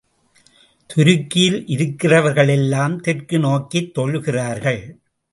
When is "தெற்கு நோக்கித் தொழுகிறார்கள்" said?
2.99-4.81